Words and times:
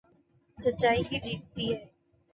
سچائی 0.57 1.01
ہی 1.09 1.17
جیتتی 1.23 1.65
ہے 1.71 1.79